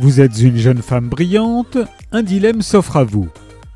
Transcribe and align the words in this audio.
Vous 0.00 0.20
êtes 0.20 0.40
une 0.40 0.56
jeune 0.56 0.80
femme 0.80 1.08
brillante, 1.08 1.76
un 2.12 2.22
dilemme 2.22 2.62
s'offre 2.62 2.98
à 2.98 3.02
vous. 3.02 3.28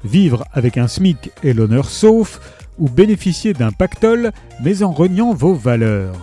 Vivre 0.05 0.45
avec 0.53 0.79
un 0.79 0.87
SMIC 0.87 1.33
et 1.43 1.53
l'honneur 1.53 1.89
sauf, 1.89 2.41
ou 2.79 2.89
bénéficier 2.89 3.55
d'un 3.55 3.73
pactole 3.73 4.31
mais 4.63 4.85
en 4.85 4.93
reniant 4.93 5.35
vos 5.35 5.55
valeurs. 5.55 6.15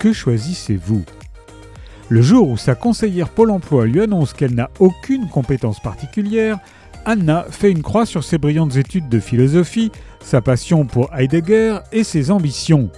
Que 0.00 0.12
choisissez-vous? 0.12 1.04
Le 2.08 2.20
jour 2.20 2.48
où 2.48 2.56
sa 2.56 2.74
conseillère 2.74 3.28
Pôle 3.28 3.52
Emploi 3.52 3.86
lui 3.86 4.00
annonce 4.00 4.32
qu'elle 4.32 4.56
n'a 4.56 4.70
aucune 4.80 5.28
compétence 5.28 5.78
particulière, 5.78 6.58
Anna 7.04 7.46
fait 7.48 7.70
une 7.70 7.82
croix 7.82 8.06
sur 8.06 8.24
ses 8.24 8.38
brillantes 8.38 8.74
études 8.74 9.08
de 9.08 9.20
philosophie, 9.20 9.92
sa 10.20 10.40
passion 10.40 10.84
pour 10.84 11.14
Heidegger 11.14 11.78
et 11.92 12.02
ses 12.02 12.32
ambitions. 12.32 12.90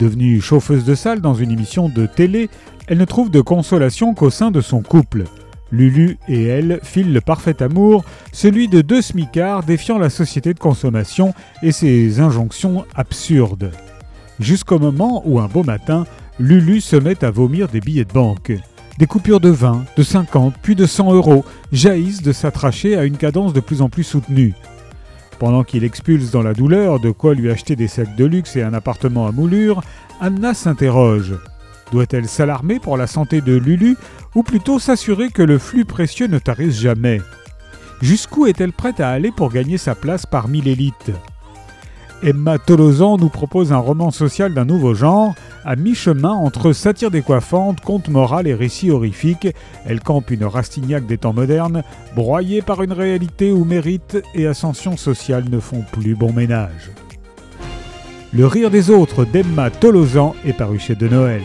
Devenue 0.00 0.40
chauffeuse 0.40 0.84
de 0.84 0.96
salle 0.96 1.20
dans 1.20 1.34
une 1.34 1.52
émission 1.52 1.88
de 1.88 2.06
télé, 2.06 2.50
elle 2.88 2.98
ne 2.98 3.04
trouve 3.04 3.30
de 3.30 3.40
consolation 3.40 4.14
qu'au 4.14 4.30
sein 4.30 4.50
de 4.50 4.60
son 4.60 4.82
couple. 4.82 5.26
Lulu 5.72 6.18
et 6.28 6.44
elle 6.44 6.80
filent 6.82 7.12
le 7.12 7.20
parfait 7.20 7.62
amour, 7.62 8.04
celui 8.32 8.68
de 8.68 8.80
deux 8.80 9.02
smicards 9.02 9.62
défiant 9.62 9.98
la 9.98 10.10
société 10.10 10.54
de 10.54 10.58
consommation 10.58 11.34
et 11.62 11.72
ses 11.72 12.20
injonctions 12.20 12.84
absurdes. 12.94 13.70
Jusqu'au 14.40 14.78
moment 14.78 15.22
où 15.26 15.38
un 15.38 15.46
beau 15.46 15.62
matin, 15.62 16.06
Lulu 16.38 16.80
se 16.80 16.96
met 16.96 17.22
à 17.24 17.30
vomir 17.30 17.68
des 17.68 17.80
billets 17.80 18.04
de 18.04 18.12
banque. 18.12 18.52
Des 18.98 19.06
coupures 19.06 19.40
de 19.40 19.50
20, 19.50 19.84
de 19.96 20.02
50, 20.02 20.54
puis 20.62 20.74
de 20.74 20.86
100 20.86 21.12
euros 21.14 21.44
jaillissent 21.72 22.22
de 22.22 22.32
sa 22.32 22.50
trachée 22.50 22.96
à 22.96 23.04
une 23.04 23.16
cadence 23.16 23.52
de 23.52 23.60
plus 23.60 23.82
en 23.82 23.88
plus 23.88 24.04
soutenue. 24.04 24.54
Pendant 25.38 25.64
qu'il 25.64 25.84
expulse 25.84 26.30
dans 26.30 26.42
la 26.42 26.52
douleur 26.52 27.00
de 27.00 27.10
quoi 27.10 27.34
lui 27.34 27.50
acheter 27.50 27.76
des 27.76 27.88
sacs 27.88 28.14
de 28.16 28.26
luxe 28.26 28.56
et 28.56 28.62
un 28.62 28.74
appartement 28.74 29.26
à 29.26 29.32
moulure, 29.32 29.82
Anna 30.20 30.52
s'interroge. 30.52 31.34
Doit-elle 31.92 32.28
s'alarmer 32.28 32.78
pour 32.78 32.96
la 32.96 33.06
santé 33.06 33.40
de 33.40 33.54
Lulu 33.54 33.96
ou 34.34 34.42
plutôt 34.42 34.78
s'assurer 34.78 35.30
que 35.30 35.42
le 35.42 35.58
flux 35.58 35.84
précieux 35.84 36.26
ne 36.28 36.38
tarisse 36.38 36.80
jamais? 36.80 37.20
Jusqu'où 38.00 38.46
est-elle 38.46 38.72
prête 38.72 39.00
à 39.00 39.10
aller 39.10 39.30
pour 39.30 39.50
gagner 39.50 39.76
sa 39.76 39.94
place 39.94 40.24
parmi 40.24 40.60
l'élite? 40.60 41.12
Emma 42.22 42.58
Tolosan 42.58 43.16
nous 43.16 43.30
propose 43.30 43.72
un 43.72 43.78
roman 43.78 44.10
social 44.10 44.52
d'un 44.52 44.66
nouveau 44.66 44.94
genre, 44.94 45.34
à 45.64 45.74
mi-chemin 45.74 46.32
entre 46.32 46.72
satire 46.72 47.10
décoiffante, 47.10 47.80
conte 47.80 48.08
moral 48.08 48.46
et 48.46 48.54
récit 48.54 48.90
horrifique. 48.90 49.48
Elle 49.86 50.00
campe 50.00 50.30
une 50.30 50.44
Rastignac 50.44 51.06
des 51.06 51.18
temps 51.18 51.32
modernes, 51.32 51.82
broyée 52.14 52.60
par 52.60 52.82
une 52.82 52.92
réalité 52.92 53.52
où 53.52 53.64
mérite 53.64 54.18
et 54.34 54.46
ascension 54.46 54.96
sociale 54.98 55.44
ne 55.50 55.60
font 55.60 55.82
plus 55.92 56.14
bon 56.14 56.32
ménage. 56.32 56.90
Le 58.32 58.46
rire 58.46 58.70
des 58.70 58.90
autres 58.90 59.24
d'Emma 59.24 59.70
Tolosan 59.70 60.34
est 60.44 60.52
paru 60.52 60.78
chez 60.78 60.94
De 60.94 61.08
Noël. 61.08 61.42